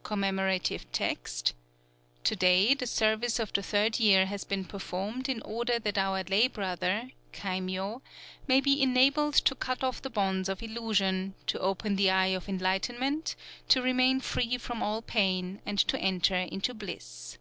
[0.02, 1.52] _(Commemorative text.)
[2.24, 6.24] To day, the service of the third year has been performed in order that our
[6.24, 8.00] lay brother [kaimyō]
[8.46, 12.48] may be enabled to cut off the bonds of illusion, to open the Eye of
[12.48, 13.36] Enlightenment,
[13.68, 17.36] to remain free from all pain, and to enter into bliss.